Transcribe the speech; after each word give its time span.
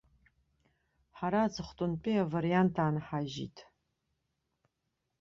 Ҳара 1.17 1.39
аҵыхәтәантәи 1.43 2.21
авариант 2.23 2.75
аанҳажьит. 2.83 3.57